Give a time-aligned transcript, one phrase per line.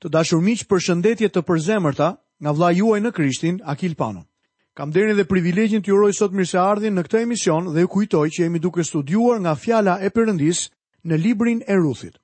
[0.00, 2.06] Të dashur miq, përshëndetje të përzemërta
[2.40, 4.22] nga vllai juaj në Krishtin, Akil Pano.
[4.72, 8.46] Kam dërën dhe privilegjin të juroj sot mirëseardhjen në këtë emision dhe ju kujtoj që
[8.46, 10.62] jemi duke studiuar nga fjala e Perëndis
[11.04, 12.16] në librin e Ruthit.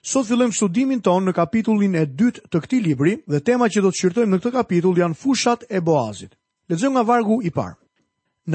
[0.00, 3.90] Sot fillojmë studimin ton në kapitullin e dytë të këtij libri dhe tema që do
[3.92, 6.32] të shqyrtojmë në këtë kapitull janë fushat e Boazit.
[6.70, 7.76] Lexojmë nga vargu i parë.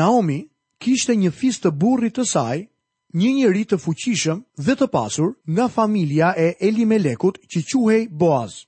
[0.01, 0.39] Naomi
[0.81, 2.59] kishte një fis të burrit të saj
[3.13, 8.65] një njeri të fuqishëm dhe të pasur nga familja e Elimelekut që quhej Boaz.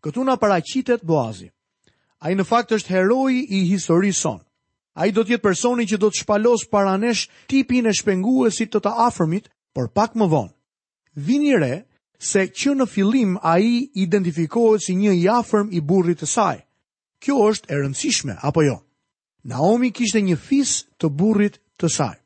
[0.00, 1.50] Këtu na paraqitet Boazi.
[2.24, 4.44] Ai në fakt është heroi i historisë sonë.
[4.96, 8.92] Ai do të jetë personi që do të shpalos paranesh tipin e shpenguesit të të
[9.08, 10.52] afërmit, por pak më vonë.
[11.26, 11.74] Vini re
[12.18, 16.56] se që në fillim ai identifikohet si një i afërm i burrit të saj.
[17.22, 18.80] Kjo është e rëndësishme apo jo?
[19.44, 22.16] Naomi kishte një fis të burrit të saj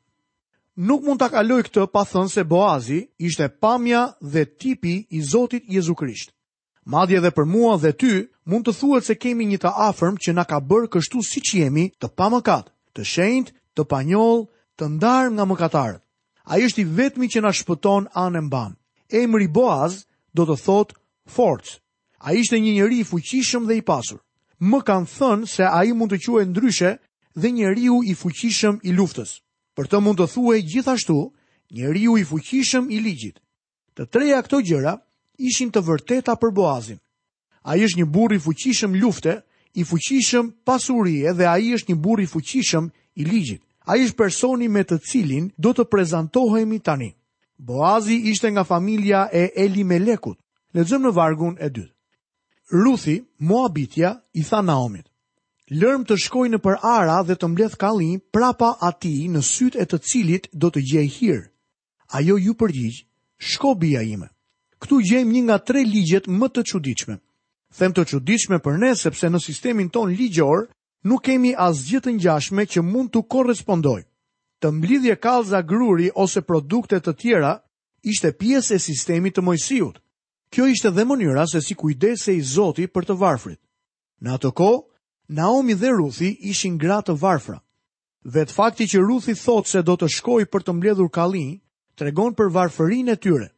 [0.77, 5.65] nuk mund ta kaloj këtë pa thënë se Boazi ishte pamja dhe tipi i Zotit
[5.73, 6.29] Jezu Krisht.
[6.85, 10.33] Madje edhe për mua dhe ty, mund të thuhet se kemi një të afërm që
[10.37, 14.45] na ka bërë kështu siç jemi, të pa mëkat, të shenjtë, të panjoll,
[14.77, 16.01] të ndarë nga mëkatarët.
[16.45, 18.77] Ai është i vetmi që na shpëton anë mban.
[19.09, 21.79] Emri Boaz do të thotë forcë.
[22.21, 24.21] A ishte një njeri i fuqishëm dhe i pasur.
[24.61, 26.91] Më kanë thënë se a i mund të quhet ndryshe
[27.35, 29.35] dhe njeriu i fuqishëm i luftës.
[29.77, 31.15] Për të mund të thue gjithashtu,
[31.77, 33.35] njeriu i fuqishëm i ligjit.
[33.93, 34.95] Të treja këto gjëra
[35.49, 36.97] ishin të vërteta për Boazin.
[37.69, 39.35] Ai është një bur i fuqishëm lufte,
[39.81, 42.89] i fuqishëm pasurie dhe ai është një bur i fuqishëm
[43.21, 43.61] i ligjit.
[43.89, 47.11] Ai është personi me të cilin do të prezantohemi tani.
[47.69, 50.37] Boazi ishte nga familja e Elimelekut.
[50.73, 51.93] Lexojmë në vargun e dytë.
[52.81, 55.05] Ruthi, Moabitja, i tha Naomit:
[55.69, 59.83] lërmë të shkojnë në për ara dhe të mbleth kalin prapa ati në syt e
[59.85, 61.41] të cilit do të gjej hirë.
[62.15, 63.01] Ajo ju përgjigj,
[63.39, 64.29] shko bia ime.
[64.79, 67.17] Këtu gjejmë një nga tre ligjet më të qudichme.
[67.77, 70.67] Them të qudichme për ne sepse në sistemin ton ligjor
[71.03, 74.01] nuk kemi as gjithë njashme që mund të korespondoj.
[74.61, 77.51] Të mblidhje kalza gruri ose produktet të tjera
[78.07, 79.99] ishte pjesë e sistemi të mojësijut.
[80.49, 83.59] Kjo ishte dhe mënyra se si kujdese i zoti për të varfrit.
[84.23, 84.81] Në atë kohë,
[85.29, 87.59] Naomi dhe Ruthi ishin gra të varfra.
[88.23, 91.57] Dhe të fakti që Ruthi thot se do të shkoj për të mbledhur kalin,
[91.99, 93.49] tregon për varfërin e tyre.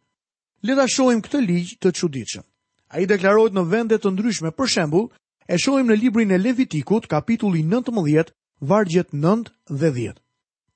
[0.66, 2.46] Leta shojmë këtë ligjë të quditëshëm.
[2.90, 5.06] A i deklarojt në vendet të ndryshme, për shembul,
[5.46, 8.34] e shojmë në librin e Levitikut, kapitulli 19,
[8.72, 9.54] vargjet 9
[9.84, 10.18] dhe 10.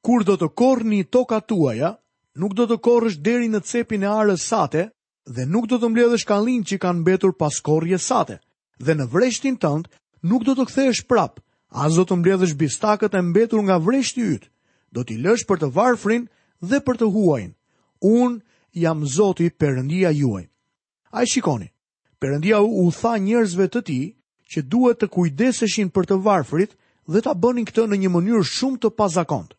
[0.06, 1.90] Kur do të korë një toka tuaja,
[2.38, 4.86] nuk do të korësh deri në cepin e arës sate,
[5.26, 8.38] dhe nuk do të mbledhësh kalin që kanë betur pas korje sate,
[8.78, 9.90] dhe në vreshtin tëndë
[10.24, 11.40] nuk do të kthehesh prap,
[11.76, 14.46] as do të mbledhësh bistakët e mbetur nga vreshti i yt.
[14.94, 16.28] Do t'i lësh për të varfrin
[16.62, 17.54] dhe për të huajin.
[18.06, 18.40] Un
[18.78, 20.44] jam Zoti Perëndia juaj.
[21.12, 21.70] Ai shikoni.
[22.22, 24.06] Perëndia u, u tha njerëzve të tij
[24.52, 26.72] që duhet të kujdeseshin për të varfrit
[27.10, 29.52] dhe ta bënin këtë në një mënyrë shumë të pazakont.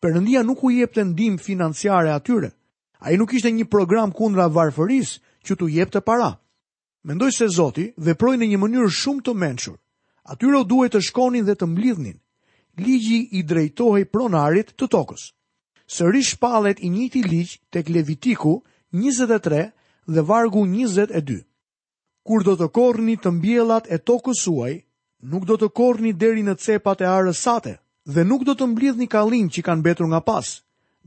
[0.00, 2.52] Perëndia nuk u jepte ndihmë financiare atyre.
[3.00, 5.14] Ai nuk kishte një program kundra varfërisë
[5.46, 6.30] që t'u jepte para.
[7.06, 9.76] Mendoj se Zoti veproi në një mënyrë shumë të mençur.
[10.26, 12.16] Atyre u duhet të shkonin dhe të mblidhnin.
[12.82, 15.28] Ligji i drejtohej pronarit të tokës.
[15.86, 18.56] Sëri shpalet i njëti ligj tek Levitiku
[18.96, 19.60] 23
[20.16, 21.38] dhe vargu 22.
[22.26, 24.72] Kur do të korni të mbjellat e tokës suaj,
[25.30, 27.76] nuk do të korni deri në cepat e arësate
[28.16, 30.48] dhe nuk do të mblidhni kalin që kanë betru nga pas.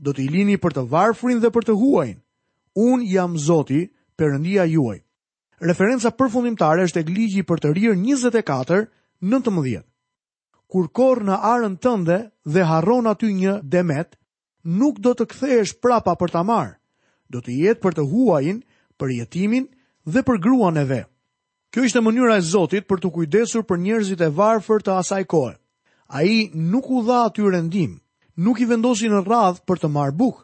[0.00, 2.16] Do të ilini për të varfrin dhe për të huajn.
[2.88, 3.82] Unë jam zoti,
[4.16, 4.98] përëndia juaj.
[5.60, 8.86] Referenca përfundimtare është e gligji për të rirë 24
[9.20, 9.82] 19.
[10.64, 12.14] Kur kor në arën tënde
[12.48, 14.14] dhe harron aty një demet,
[14.64, 16.70] nuk do të kthehesh prapa për ta marr.
[17.28, 18.62] Do të jetë për të huajin,
[18.96, 19.66] për jetimin
[20.08, 21.10] dhe për gruan e vet.
[21.70, 25.52] Kjo ishte mënyra e Zotit për të kujdesur për njerëzit e varfër të asaj kohe.
[26.08, 28.00] Ai nuk u dha aty rendim,
[28.36, 30.40] nuk i vendosi në radh për të marr buk.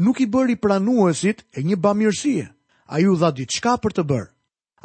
[0.00, 2.48] Nuk i bëri pranuesit e një bamirësie.
[2.88, 4.30] Ai u dha diçka për të bërë.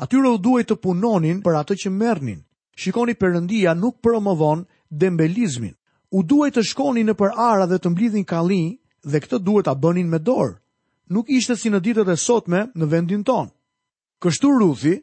[0.03, 2.43] Atyre u duhej të punonin për atë që merrnin
[2.81, 4.61] shikoni përëndia nuk promovon
[5.01, 5.75] dembelizmin.
[6.17, 8.61] U duhet të shkoni në për ara dhe të mblidhin kali
[9.11, 10.55] dhe këtë duhet të bënin me dorë.
[11.13, 13.51] Nuk ishte si në ditët e sotme në vendin tonë.
[14.21, 14.95] Kështu Ruthi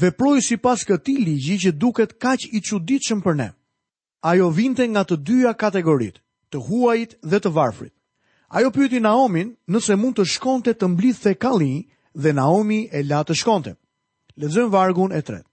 [0.00, 3.48] veproj si pas këti ligji që duket kaq i quditëshëm për ne.
[4.30, 6.20] Ajo vinte nga të dyja kategoritë,
[6.50, 7.92] të huajit dhe të varfrit.
[8.56, 11.74] Ajo pyeti Naomin nëse mund të shkonte të mblidhte Kali
[12.16, 13.76] dhe Naomi e la të shkonte.
[14.40, 15.48] Lezëm vargun e tretë.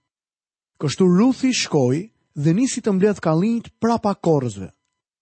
[0.82, 1.98] Kështu Ruthi shkoi
[2.44, 4.66] dhe nisi të mbledh kallinjt prapa korrësve.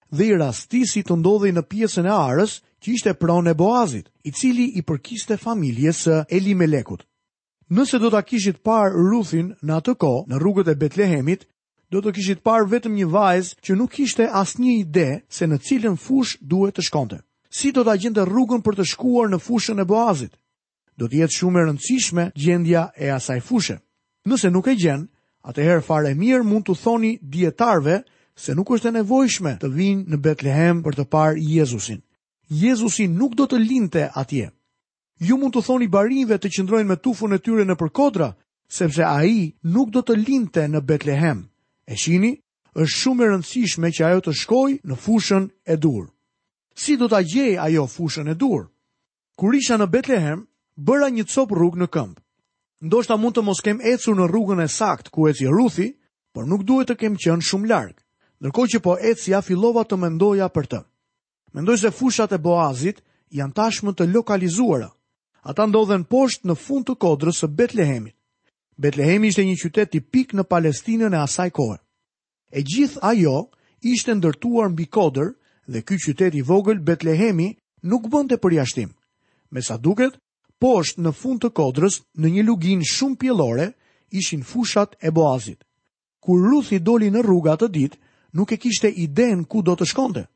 [0.08, 4.32] Dhe i rastisi të ndodhej në pjesën e arës, që ishte pronë e Boazit, i
[4.32, 7.04] cili i përkiste familjes së Elimelekut.
[7.76, 11.44] Nëse do ta kishit parë Ruthin në atë kohë, në rrugët e Betlehemit,
[11.92, 16.00] do të kishit parë vetëm një vajzë që nuk kishte asnjë ide se në cilën
[16.08, 17.20] fushë duhet të shkonte.
[17.52, 20.32] Si do ta gjente rrugën për të shkuar në fushën e Boazit?
[20.96, 23.76] Do të jetë shumë e rëndësishme gjendja e asaj fushe.
[24.24, 25.04] Nëse nuk e gjen,
[25.48, 28.00] Atëherë fare mirë mund të thoni dietarve
[28.40, 32.00] se nuk është e nevojshme të vinë në Betlehem për të parë Jezusin.
[32.60, 34.50] Jezusi nuk do të linte atje.
[35.28, 38.30] Ju mund të thoni barinve të qëndrojnë me tufën e tyre në përkodra,
[38.78, 41.42] sepse ai nuk do të linte në Betlehem.
[41.88, 42.34] E shini,
[42.76, 46.04] është shumë e rëndësishme që ajo të shkoj në fushën e dur.
[46.80, 48.68] Si do të gjej ajo fushën e dur?
[49.36, 50.44] Kur isha në Betlehem,
[50.76, 52.20] bëra një copë rrugë në këmbë
[52.80, 55.92] ndoshta mund të mos kem ecur në rrugën e sakt ku eci Ruthi,
[56.32, 57.96] por nuk duhet të kem qenë shumë larg.
[58.40, 60.78] Ndërkohë që po ecja fillova të mendoja për të.
[61.54, 64.88] Mendoj se fushat e Boazit janë tashmë të lokalizuara.
[65.44, 68.14] Ata ndodhen poshtë në fund të kodrës së Betlehemit.
[68.80, 71.76] Betlehemi ishte një qytet tipik në Palestinën e asaj kohe.
[72.52, 73.50] E gjithë ajo
[73.92, 75.34] ishte ndërtuar mbi kodër
[75.68, 77.50] dhe ky qytet i vogël Betlehemi
[77.82, 78.92] nuk bënte përjashtim.
[79.52, 80.16] Me sa duket,
[80.60, 83.70] po është në fund të kodrës në një lugin shumë pjellore,
[84.20, 85.58] ishin fushat e boazit.
[86.20, 87.98] Kur Ruthi doli në rrugat të ditë,
[88.36, 90.26] nuk e kishte iden ku do të shkonte.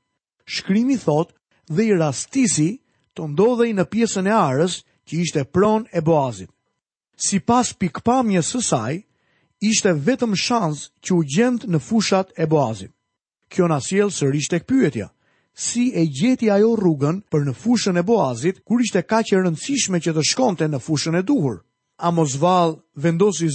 [0.48, 1.34] Shkrimi thot
[1.68, 2.70] dhe i rastisi
[3.16, 6.48] të ndodhej në piesën e arës që ishte pron e boazit.
[7.16, 9.02] Si pas pikpamje sësaj,
[9.60, 12.90] ishte vetëm shans që u gjendë në fushat e boazit.
[13.52, 15.10] Kjo nasjel sër ishte këpyetja,
[15.54, 20.00] Si e gjeti ajo rrugën për në fushën e boazit, kur ishte ka që rëndësishme
[20.02, 21.60] që të shkonte në fushën e duhur?
[21.98, 22.74] A mos val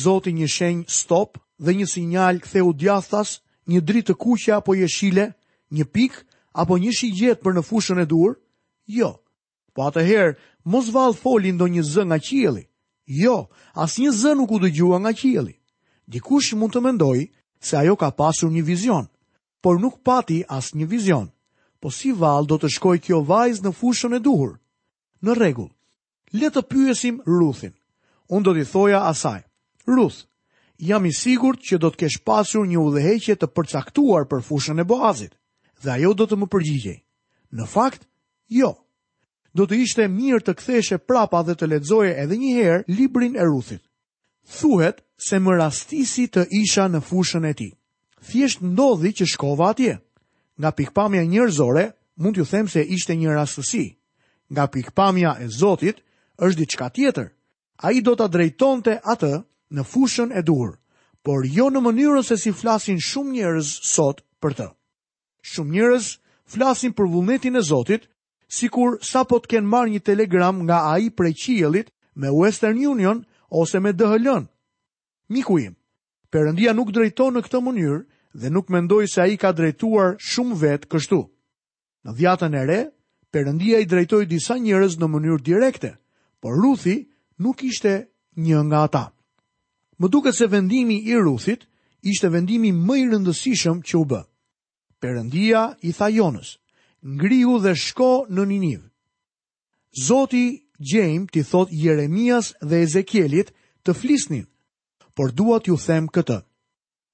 [0.04, 5.34] zoti një shenjë stop dhe një sinjal ktheu djathas, një dritë kuqe apo jeshile,
[5.76, 6.24] një pik
[6.56, 8.36] apo një shigjet për në fushën e duhur?
[8.88, 9.20] Jo,
[9.76, 10.38] po atëherë
[10.72, 12.64] mos val folin do një zë nga qieli?
[13.08, 15.60] Jo, as një zë nuk u dëgjua nga qieli.
[16.08, 17.20] Dikush mund të mendoj
[17.60, 19.06] se ajo ka pasur një vizion,
[19.62, 21.28] por nuk pati as një vizion
[21.80, 24.56] po si val do të shkoj kjo vajzë në fushën e duhur?
[25.24, 25.72] Në regull,
[26.40, 27.74] le të pyesim Ruthin.
[28.30, 29.42] Unë do t'i thoja asaj.
[29.90, 30.20] Ruth,
[30.78, 35.34] jam i sigur që do t'kesh pasur një udheqje të përcaktuar për fushën e boazit,
[35.82, 37.00] dhe ajo do të më përgjigjej.
[37.58, 38.06] Në fakt,
[38.54, 38.76] jo.
[39.58, 43.46] Do të ishte mirë të ktheshe prapa dhe të ledzoje edhe një herë librin e
[43.50, 43.82] Ruthit.
[44.60, 47.72] Thuhet se më rastisi të isha në fushën e ti.
[48.30, 49.98] Thjesht ndodhi që shkova atje
[50.60, 51.86] nga pikpamja njerëzore
[52.20, 53.96] mund t'ju them se ishte një rastësi.
[54.52, 55.98] Nga pikpamja e Zotit
[56.46, 57.28] është diçka tjetër.
[57.88, 59.34] Ai do ta drejtonte atë
[59.76, 60.76] në fushën e dur,
[61.24, 64.68] por jo në mënyrën se si flasin shumë njerëz sot për të.
[65.52, 66.06] Shumë njerëz
[66.44, 68.10] flasin për vullnetin e Zotit,
[68.52, 71.88] sikur sapo të kenë marrë një telegram nga ai prej qiejllit
[72.20, 74.44] me Western Union ose me DHL.
[75.32, 75.76] Miku im,
[76.30, 78.02] Perëndia nuk drejton në këtë mënyrë
[78.42, 81.20] dhe nuk mendoj se a i ka drejtuar shumë vetë kështu.
[82.06, 82.80] Në dhjatën e re,
[83.34, 85.92] përëndia i drejtoj disa njërez në mënyrë direkte,
[86.42, 86.98] por Ruthi
[87.44, 87.94] nuk ishte
[88.40, 89.06] një nga ata.
[90.00, 91.66] Më duke se vendimi i Ruthit,
[92.08, 94.22] ishte vendimi më i rëndësishëm që u bë.
[95.04, 96.50] Përëndia i tha Jonës,
[97.20, 98.82] ngrihu dhe shko në niniv.
[100.08, 103.50] Zoti Gjejmë të thot Jeremias dhe Ezekielit
[103.84, 104.46] të flisnin,
[105.16, 106.38] por duat ju them këtë.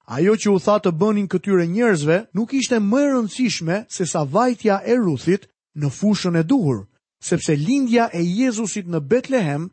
[0.06, 4.22] Ajo që u tha të bënin këtyre njerëzve nuk ishte më e rëndësishme se sa
[4.22, 5.48] vajtja e Ruthit
[5.82, 6.84] në fushën e duhur,
[7.18, 9.64] sepse lindja e Jezusit në Betlehem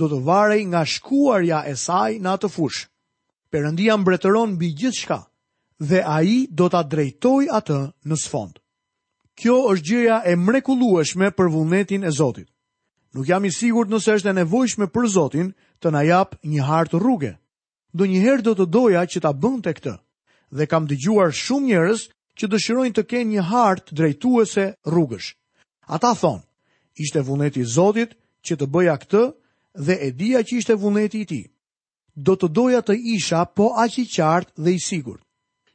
[0.00, 2.88] do të varej nga shkuarja e saj në atë fushë.
[3.52, 5.18] Perëndia mbretëron mbi gjithçka
[5.90, 8.56] dhe ai do ta drejtojë atë në sfond.
[9.38, 12.48] Kjo është gjëja e mrekullueshme për vullnetin e Zotit.
[13.12, 15.52] Nuk jam i sigurt nëse është e nevojshme për Zotin
[15.84, 17.36] të na jap një hartë rruge
[17.92, 19.94] do njëherë do të doja që ta bënte këtë,
[20.56, 22.02] dhe kam dëgjuar shumë njërës
[22.40, 25.30] që dëshirojnë të kenë një hartë drejtuese rrugësh.
[25.96, 26.42] Ata thonë,
[27.04, 29.22] ishte vuneti Zotit që të bëja këtë
[29.86, 31.42] dhe e dija që ishte vuneti i ti.
[32.16, 35.20] Do të doja të isha po aq i qartë dhe i sigurt.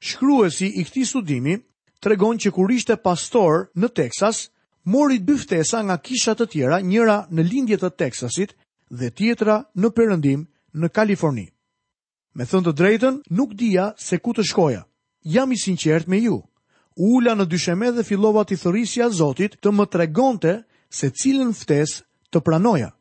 [0.07, 1.55] Shkruesi i këtij studimi
[2.01, 4.47] tregon që kur ishte pastor në Texas,
[4.85, 8.53] mori bëftesa nga kisha të tjera, njëra në lindje të Texasit
[8.89, 10.45] dhe tjetra në Perëndim
[10.77, 11.47] në Kaliforni.
[12.37, 14.83] Me thënë të drejtën, nuk dija se ku të shkoja.
[15.25, 16.35] Jam i sinqert me ju.
[17.01, 20.51] Ula në dysheme dhe fillova të thërisja Zotit të më tregonte
[20.93, 21.95] se cilën ftes
[22.29, 22.91] të pranoja.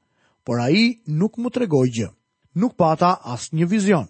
[0.45, 0.87] Por a i
[1.21, 2.09] nuk më tregoj gjë.
[2.62, 4.07] Nuk pata asë një vizion.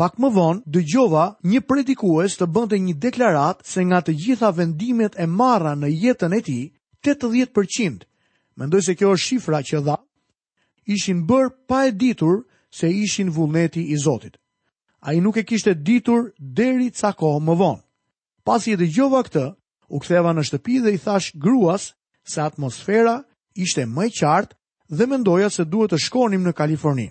[0.00, 5.18] Pak më vonë, dëgjova një predikues të bënte një deklarat se nga të gjitha vendimet
[5.20, 6.58] e marra në jetën e ti,
[7.04, 8.06] 80%.
[8.56, 9.98] Mendoj se kjo është shifra që dha,
[10.96, 14.38] ishin bërë pa e ditur se ishin vullneti i Zotit
[15.04, 17.80] a i nuk e kishte ditur deri ca kohë më vonë.
[18.44, 19.44] Pas i edhe gjova këtë,
[19.92, 21.90] u ktheva në shtëpi dhe i thash gruas
[22.24, 23.18] se atmosfera
[23.54, 24.56] ishte më e qartë
[24.96, 27.10] dhe mendoja se duhet të shkonim në Kaliforni.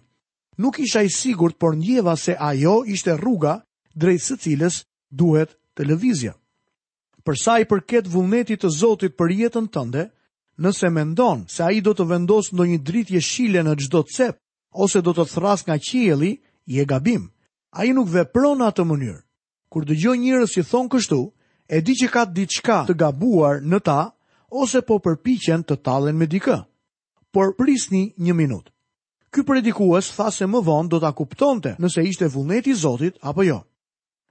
[0.58, 3.62] Nuk isha i sigurt, por ndjeva se ajo ishte rruga
[3.96, 4.82] drejt së cilës
[5.14, 6.34] duhet televizja.
[7.24, 10.08] Për sa i përket vullnetit të Zotit për jetën tënde,
[10.58, 14.38] nëse mendon se ai do të vendos ndonjë dritje shile në çdo cep
[14.74, 17.30] ose do të thras nga qielli, je gabim
[17.74, 19.22] a i nuk vepron në atë mënyrë.
[19.74, 21.20] Kur dë gjoj njërës që thonë kështu,
[21.74, 24.00] e di që ka diçka të gabuar në ta,
[24.54, 26.60] ose po përpichen të talen me dikë.
[27.34, 28.70] Por prisni një minutë.
[29.34, 33.42] Ky predikues tha se më vonë do ta kuptonte nëse ishte vullneti i Zotit apo
[33.48, 33.64] jo.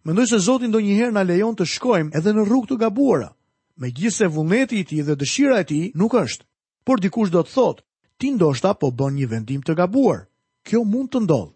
[0.06, 3.32] Mendoj se Zoti ndonjëherë na lejon të shkojmë edhe në rrugë të gabuara,
[3.82, 6.46] megjithëse vullneti i tij dhe dëshira e tij nuk është.
[6.86, 7.82] Por dikush do të thotë,
[8.18, 10.28] ti ndoshta po bën një vendim të gabuar.
[10.66, 11.50] Kjo mund të ndodhë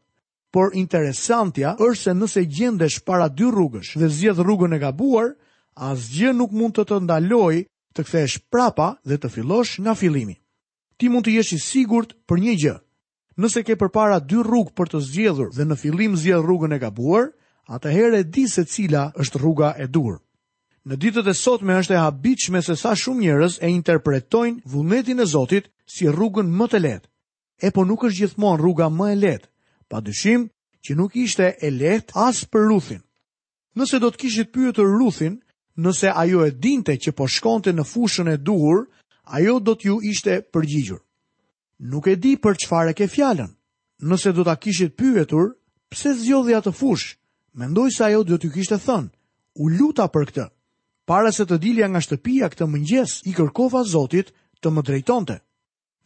[0.56, 5.34] por interesantja është se nëse gjendesh para dy rrugësh dhe zgjedh rrugën e gabuar,
[5.90, 7.58] asgjë nuk mund të të ndalojë
[7.94, 10.36] të kthesh prapa dhe të fillosh nga fillimi.
[10.96, 12.72] Ti mund të jesh i sigurt për një gjë.
[13.40, 17.26] Nëse ke përpara dy rrugë për të zgjedhur dhe në fillim zgjedh rrugën e gabuar,
[17.76, 20.22] atëherë e di se cila është rruga e dur.
[20.88, 25.28] Në ditët e sotme është e habitshme se sa shumë njerëz e interpretojnë vullnetin e
[25.28, 27.06] Zotit si rrugën më të lehtë.
[27.60, 29.48] E po nuk është gjithmonë rruga më e lehtë
[29.88, 30.48] pa dyshim
[30.84, 33.02] që nuk ishte e lehtë as për Ruthin.
[33.76, 35.38] Nëse do të kishit pyetur Ruthin,
[35.84, 38.86] nëse ajo e dinte që po shkonte në fushën e duhur,
[39.36, 41.00] ajo do t'ju ishte përgjigjur.
[41.92, 43.50] Nuk e di për çfarë ke fjalën.
[44.08, 45.52] Nëse do ta kishit pyetur,
[45.92, 47.10] pse zgjodhi atë fushë?
[47.60, 49.10] Mendoj se ajo do t'ju kishte thënë,
[49.60, 50.46] u luta për këtë.
[51.06, 55.36] Para se të dilja nga shtëpia këtë mëngjes, i kërkova Zotit të më drejtonte.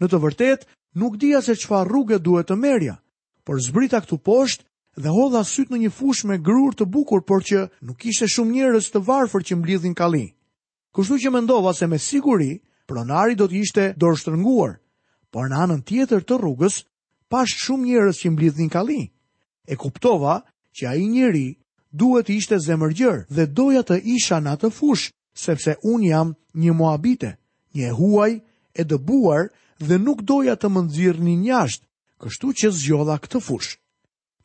[0.00, 0.66] Në të vërtetë,
[1.00, 2.98] nuk dija se çfarë rrugë duhet të merrja,
[3.50, 4.62] por zbrita këtu poshtë
[5.02, 8.52] dhe hodha syt në një fush me grur të bukur, por që nuk ishte shumë
[8.56, 10.28] njërës të varfër që mblidhin kalin.
[10.94, 14.76] Kështu që mendova se me siguri, pronari do të ishte dorështërnguar,
[15.34, 16.76] por në anën tjetër të rrugës,
[17.32, 19.08] pashtë shumë njërës që mblidhin kalin.
[19.66, 20.36] E kuptova
[20.76, 21.48] që a i njëri
[21.90, 27.34] duhet ishte zemërgjër dhe doja të isha në atë fush, sepse unë jam një moabite,
[27.74, 28.32] një huaj,
[28.78, 29.50] e dëbuar
[29.88, 31.84] dhe nuk doja të mëndzirë një njashtë,
[32.20, 33.76] kështu që zgjodha këtë fushë.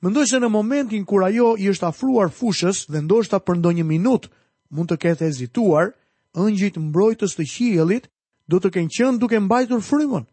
[0.04, 4.30] Mendoj se në momentin kur ajo i është afruar fushës dhe ndoshta për ndonjë minutë
[4.76, 5.92] mund të ketë hezituar,
[6.38, 8.08] ëngjit mbrojtës të qiejllit
[8.52, 10.26] do të kenë qenë duke mbajtur frymën.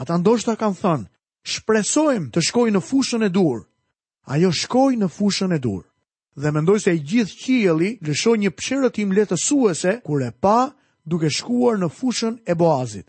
[0.00, 1.08] Ata ndoshta kanë thënë,
[1.50, 3.56] "Shpresojmë të shkojë në fushën e dur."
[4.32, 5.82] Ajo shkoi në fushën e dur.
[6.42, 10.58] Dhe mendoj se i gjithë qielli lëshoi një pshërëtim lehtësuese kur e pa
[11.10, 13.06] duke shkuar në fushën e Boazit.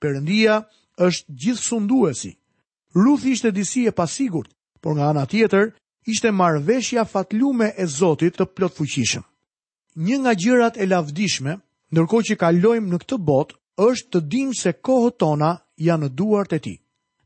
[0.00, 0.54] Perëndia
[1.06, 2.32] është gjithë sunduesi.
[2.96, 4.50] Ruth ishte disi e pasigurt,
[4.82, 5.66] por nga ana tjetër
[6.12, 9.24] ishte marveshja fatlume e Zotit të plot fuqishëm.
[10.06, 11.56] Një nga gjërat e lavdishme,
[11.92, 13.56] ndërkohë që kalojmë në këtë botë,
[13.88, 15.50] është të dim se kohët tona
[15.86, 16.78] janë në duart e Tij.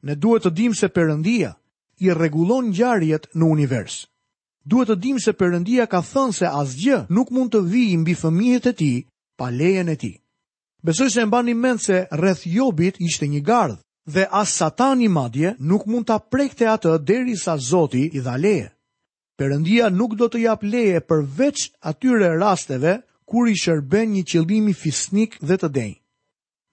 [0.09, 1.51] Ne duhet të dim se Perëndia
[2.07, 3.97] i rregullon ngjarjet në univers.
[4.71, 8.71] Duhet të dim se Perëndia ka thënë se asgjë nuk mund të vijë mbi fëmijët
[8.73, 8.97] e Tij
[9.39, 10.17] pa lejen e Tij.
[10.87, 13.77] Besoj se e mbani mend se rreth Jobit ishte një gardh
[14.09, 18.69] dhe as satani madje nuk mund ta prekte atë derisa Zoti i dha leje.
[19.39, 22.95] Perëndia nuk do të jap leje përveç atyre rasteve
[23.29, 25.99] kur i shërben një qëllimi fisnik dhe të denjë.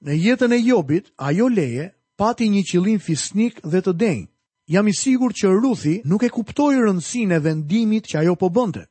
[0.05, 4.25] Në jetën e Jobit, ajo leje pati një qëllim fisnik dhe të denjë.
[4.73, 8.87] Jam i sigur që Ruthi nuk e kuptoi rëndësinë e vendimit që ajo po bënte.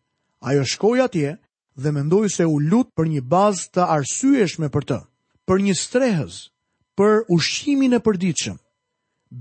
[0.48, 1.34] Ajo shkoi atje
[1.82, 4.98] dhe mendoi se u lut për një bazë të arsyeshme për të,
[5.48, 6.36] për një strehës
[6.98, 8.58] për ushqimin e përditshëm.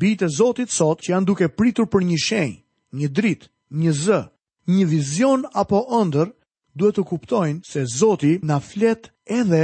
[0.01, 2.57] Bitë e Zotit sot që janë duke pritur për një shenjë,
[2.97, 3.49] një dritë,
[3.81, 4.21] një zë,
[4.73, 6.31] një vizion apo ëndër,
[6.77, 9.63] duhet të kuptojnë se Zoti na flet edhe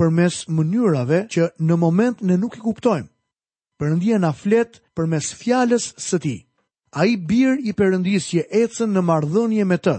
[0.00, 3.08] përmes mënyrave që në moment ne nuk i kuptojmë.
[3.76, 6.38] Perëndia na flet përmes fjalës së Tij.
[6.96, 9.96] Ai bir i Perëndisë që ecën në marrëdhënie me Të,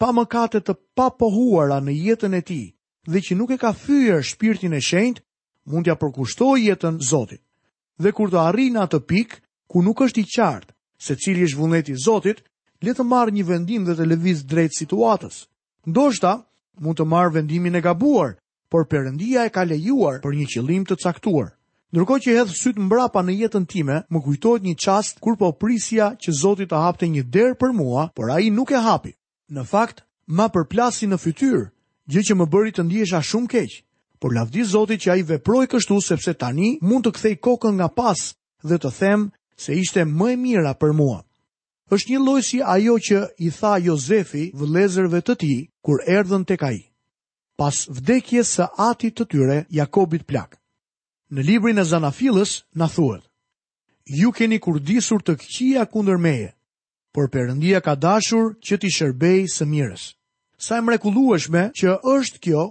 [0.00, 2.64] pa mëkate të papohuara në jetën e Tij
[3.12, 5.20] dhe që nuk e ka fyer shpirtin e shenjtë,
[5.64, 7.40] mund t'ja përkushtoj jetën Zotit.
[8.02, 9.36] Dhe kur të arri në atë pikë
[9.70, 12.42] ku nuk është i qartë se cili është vullneti i Zotit,
[12.82, 15.46] le të marr një vendim dhe të lëviz drejt situatës.
[15.86, 16.34] Ndoshta
[16.82, 18.38] mund të marr vendimin e gabuar,
[18.70, 21.52] por Perëndia e ka lejuar për një qëllim të caktuar.
[21.92, 26.14] Ndërkohë që hedh syt mbrapa në jetën time, më kujtohet një çast kur po prisja
[26.16, 29.12] që Zoti të hapte një derë për mua, por ai nuk e hapi.
[29.52, 31.64] Në fakt, më përplasi në fytyrë,
[32.08, 33.72] gjë që më bëri të ndihesha shumë keq
[34.22, 38.20] por lavdi Zotit që ai veproi kështu sepse tani mund të kthej kokën nga pas
[38.68, 39.20] dhe të them
[39.64, 41.18] se ishte më e mira për mua.
[41.92, 46.62] Është një lloj si ajo që i tha Jozefi vëllezërve të tij kur erdhën tek
[46.70, 46.78] ai.
[47.58, 50.54] Pas vdekjes së atit të tyre, Jakobit plak.
[51.32, 53.24] Në librin e Zanafillës na thuhet:
[54.18, 56.50] Ju keni kurdisur të këqia kundër meje,
[57.12, 60.12] por Perëndia ka dashur që ti shërbej së mirës.
[60.58, 62.62] Sa e mrekullueshme që është kjo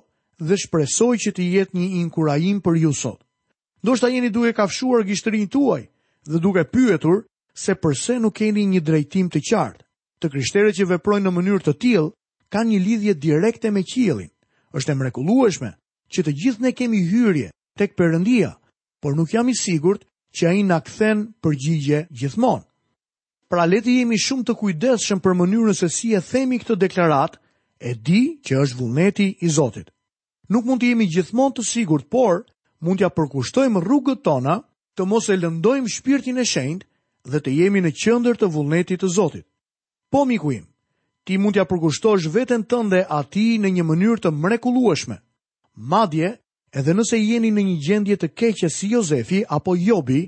[0.48, 3.20] dhe shpresoj që të jetë një inkurajim për ju sot.
[3.86, 5.82] Do shta jeni duke kafshuar gishtërin tuaj
[6.30, 9.86] dhe duke pyetur se përse nuk keni një drejtim të qartë.
[10.22, 12.08] Të krishtere që veprojnë në mënyrë të tjil,
[12.54, 14.30] ka një lidhje direkte me qilin.
[14.74, 15.70] është e mrekulueshme
[16.14, 18.54] që të gjithë ne kemi hyrje tek përëndia,
[19.02, 20.06] por nuk jam i sigurt
[20.36, 22.64] që a i në këthen përgjigje gjithmonë.
[23.50, 27.36] Pra leti jemi shumë të kujdeshëm për mënyrën se si e themi këtë deklarat,
[27.84, 29.92] e di që është vullneti i Zotit
[30.52, 32.42] nuk mund të jemi gjithmonë të sigurt, por
[32.84, 34.58] mund t'ja përkushtojmë rrugët tona,
[35.00, 36.88] të mos e lëndojmë shpirtin e shenjtë
[37.32, 39.46] dhe të jemi në qendër të vullnetit të Zotit.
[40.12, 40.66] Po miku im,
[41.24, 45.18] ti mund t'ja përkushtosh veten tënde atij në një mënyrë të mrekullueshme.
[45.92, 46.34] Madje
[46.76, 50.26] edhe nëse jeni në një gjendje të keqe si Jozefi apo Jobi,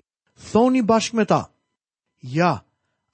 [0.52, 1.42] thoni bashkë me ta.
[2.24, 2.62] Ja,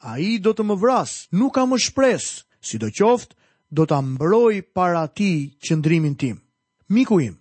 [0.05, 3.33] a i do të më vras, nuk ka më shpresë, si do qoftë,
[3.73, 5.31] do të mbroj para ti
[5.65, 6.37] qëndrimin tim.
[6.89, 7.35] Miku im,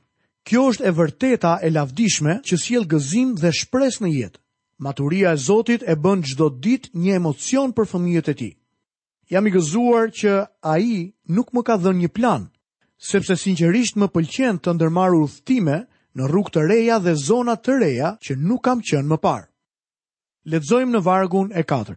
[0.45, 4.40] kjo është e vërteta e lavdishme që sjell gëzim dhe shpresë në jetë.
[4.85, 8.52] Maturia e Zotit e bën çdo ditë një emocion për fëmijët e tij.
[9.33, 12.45] Jam i gëzuar që ai nuk më ka dhënë një plan,
[13.09, 15.78] sepse sinqerisht më pëlqen të ndërmarr udhtime
[16.17, 19.49] në rrugë të reja dhe zona të reja që nuk kam qenë më parë.
[20.49, 21.97] Lexojmë në vargun e 4.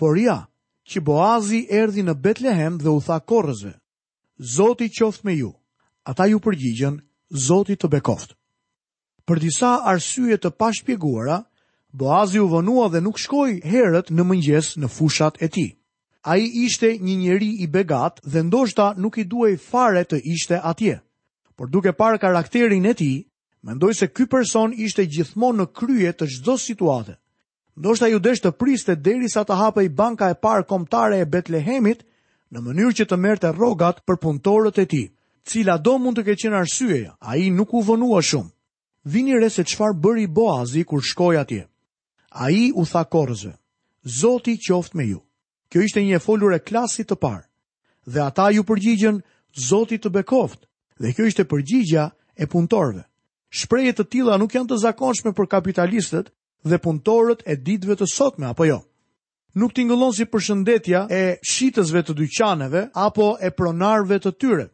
[0.00, 0.40] Por ja,
[0.88, 3.76] që Boazi erdhi në Betlehem dhe u tha korrësve:
[4.56, 5.52] Zoti qoftë me ju
[6.08, 6.94] ata ju përgjigjen,
[7.28, 8.30] Zoti të bekoft.
[9.28, 11.42] Për disa arsye të pashpjeguara,
[12.00, 15.70] Boazi u vënua dhe nuk shkoi herët në mëngjes në fushat e tij.
[16.30, 20.94] Ai ishte një njeri i begat dhe ndoshta nuk i duhej fare të ishte atje.
[21.56, 23.16] Por duke parë karakterin e tij,
[23.66, 27.16] mendoj se ky person ishte gjithmonë në krye të çdo situate.
[27.76, 32.00] Ndoshta ju desh të priste derisa të hapej banka e parë kombëtare e Betlehemit
[32.52, 35.06] në mënyrë që të merrte rrogat për punëtorët e tij
[35.48, 38.50] cila do mund të keqen arsyeja, a i nuk u vënua shumë.
[39.08, 41.64] Vini re se qfar bëri Boazi kur shkoj atje.
[42.28, 43.54] A i u tha korëzve,
[44.20, 45.22] Zoti qoft me ju.
[45.72, 47.44] Kjo ishte një folur e klasit të parë.
[48.08, 49.22] Dhe ata ju përgjigjen,
[49.68, 50.68] Zoti të bekoft,
[51.00, 53.02] dhe kjo ishte përgjigja e punëtorve.
[53.48, 56.28] Shprejet të tila nuk janë të zakonshme për kapitalistët
[56.68, 58.80] dhe punëtorët e ditve të sotme, apo jo?
[59.56, 64.72] Nuk t'ingëllon si përshëndetja e shitësve të dyqaneve apo e pronarve të tyret.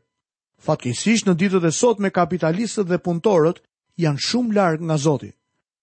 [0.64, 3.58] Fatkesisht në ditët e sot me kapitalistët dhe punëtorët
[4.00, 5.28] janë shumë larg nga Zoti.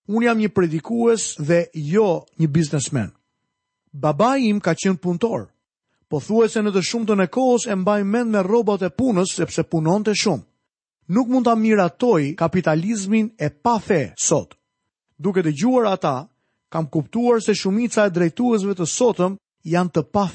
[0.10, 1.60] Unë jam një predikues dhe
[1.92, 2.08] jo
[2.42, 3.12] një biznesmen.
[4.06, 5.44] Baba im ka qenë punëtor.
[6.10, 8.90] Po thuaj se në të shumë të në kohës e mbaj men me robot e
[9.00, 10.48] punës sepse punon të shumë.
[11.16, 13.78] Nuk mund të miratoj kapitalizmin e pa
[14.28, 14.56] sot.
[15.22, 16.16] Duke të gjuar ata,
[16.74, 19.38] kam kuptuar se shumica e drejtuesve të sotëm
[19.76, 20.26] janë të pa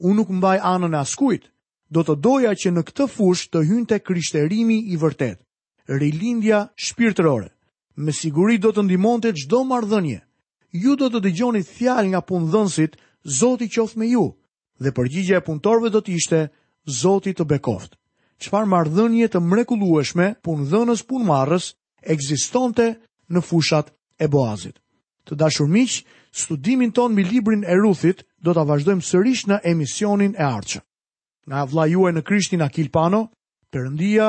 [0.00, 1.48] Unë nuk mbaj anën e askujtë,
[1.94, 5.38] do të doja që në këtë fush të hynë të kryshterimi i vërtet,
[5.88, 7.48] rilindja shpirtërore.
[7.96, 10.18] Me siguri do të ndimonte qdo mardhënje.
[10.82, 12.98] Ju do të dëgjoni thjal nga punë dhënsit,
[13.38, 14.22] Zoti qoftë me ju,
[14.80, 16.38] dhe përgjigje e punëtorve do të ishte,
[17.00, 17.96] Zoti të bekoft.
[18.42, 21.66] Çfarë mardhënje të mrekulueshme, punë dhënës punë marrës,
[23.34, 24.76] në fushat e boazit.
[25.28, 30.32] Të dashur miqë, studimin ton mi librin e ruthit, do të vazhdojmë sërish në emisionin
[30.40, 30.80] e arqë
[31.48, 33.22] nga vla juaj në Krishtin Akil Pano,
[33.72, 34.28] përëndia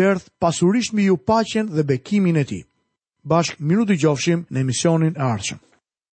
[0.00, 2.60] dërth pasurisht me ju pacjen dhe bekimin e ti.
[3.24, 5.60] Bashk minut i gjofshim në emisionin e arqëm.